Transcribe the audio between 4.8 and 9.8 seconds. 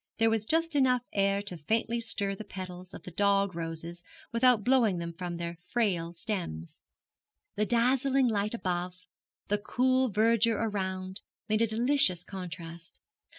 them from their frail stems. The dazzling light above, the